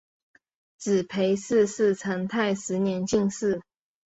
[0.79, 3.61] 子裴栻是成泰十年进士。